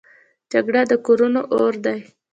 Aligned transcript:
جګړه 0.51 0.81
د 0.91 0.93
کورونو 1.05 1.41
اور 1.55 1.73
دی 1.85 1.99